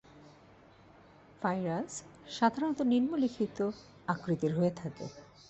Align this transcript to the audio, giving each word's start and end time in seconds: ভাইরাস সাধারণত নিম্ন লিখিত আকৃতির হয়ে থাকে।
ভাইরাস 1.41 1.93
সাধারণত 2.29 2.79
নিম্ন 2.81 3.11
লিখিত 3.15 3.57
আকৃতির 4.07 4.51
হয়ে 4.55 4.73
থাকে। 4.75 5.05